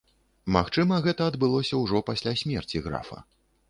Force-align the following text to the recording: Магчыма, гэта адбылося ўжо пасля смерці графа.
Магчыма, 0.55 0.95
гэта 1.09 1.29
адбылося 1.33 1.83
ўжо 1.85 2.05
пасля 2.11 2.37
смерці 2.45 2.87
графа. 2.89 3.25